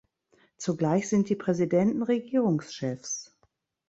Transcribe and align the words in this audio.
Zugleich 0.57 1.07
sind 1.09 1.29
die 1.29 1.35
Präsidenten 1.35 2.01
Regierungschefs. 2.01 3.37